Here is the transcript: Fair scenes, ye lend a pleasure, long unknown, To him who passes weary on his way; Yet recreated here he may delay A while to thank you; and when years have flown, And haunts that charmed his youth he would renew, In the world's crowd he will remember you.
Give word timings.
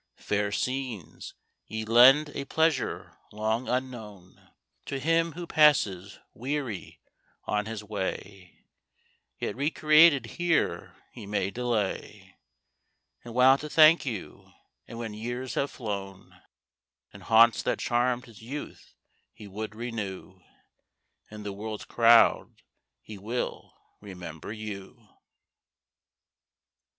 Fair 0.17 0.51
scenes, 0.51 1.35
ye 1.67 1.85
lend 1.85 2.29
a 2.29 2.43
pleasure, 2.45 3.19
long 3.31 3.69
unknown, 3.69 4.49
To 4.87 4.99
him 4.99 5.33
who 5.33 5.45
passes 5.45 6.17
weary 6.33 6.99
on 7.43 7.67
his 7.67 7.83
way; 7.83 8.65
Yet 9.37 9.55
recreated 9.55 10.25
here 10.25 10.95
he 11.11 11.27
may 11.27 11.51
delay 11.51 12.33
A 13.23 13.31
while 13.31 13.59
to 13.59 13.69
thank 13.69 14.03
you; 14.03 14.51
and 14.87 14.97
when 14.97 15.13
years 15.13 15.53
have 15.53 15.69
flown, 15.69 16.33
And 17.13 17.21
haunts 17.21 17.61
that 17.61 17.77
charmed 17.77 18.25
his 18.25 18.41
youth 18.41 18.95
he 19.31 19.47
would 19.47 19.75
renew, 19.75 20.41
In 21.29 21.43
the 21.43 21.53
world's 21.53 21.85
crowd 21.85 22.63
he 23.03 23.19
will 23.19 23.71
remember 23.99 24.51
you. 24.51 25.09